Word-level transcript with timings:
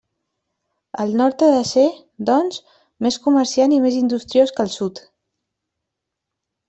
El 1.03 1.11
Nord 1.19 1.43
ha 1.47 1.49
de 1.55 1.59
ser, 1.71 1.83
doncs, 2.29 2.57
més 3.07 3.19
comerciant 3.27 3.75
i 3.77 3.79
més 3.85 4.01
industriós 4.01 4.55
que 4.57 4.65
el 4.67 4.73
Sud. 4.81 5.03